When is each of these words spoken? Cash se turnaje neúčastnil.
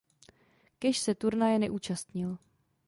Cash 0.79 0.97
se 0.99 1.13
turnaje 1.15 1.59
neúčastnil. 1.59 2.37